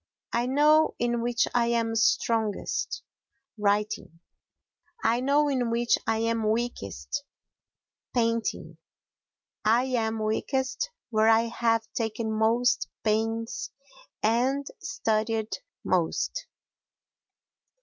I 0.33 0.47
know 0.47 0.95
in 0.97 1.21
which 1.21 1.47
I 1.53 1.67
am 1.67 1.93
strongest—writing; 1.95 4.19
I 5.03 5.19
know 5.21 5.47
in 5.47 5.69
which 5.69 5.95
I 6.07 6.17
am 6.17 6.49
weakest—painting; 6.49 8.79
I 9.63 9.83
am 9.83 10.17
weakest 10.25 10.89
where 11.11 11.29
I 11.29 11.41
have 11.41 11.83
taken 11.93 12.31
most 12.35 12.89
pains 13.03 13.69
and 14.23 14.65
studied 14.79 15.59
most. 15.83 16.47